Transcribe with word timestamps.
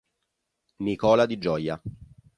Nicola 0.79 1.27
Di 1.27 1.37
Gioia 1.37 1.79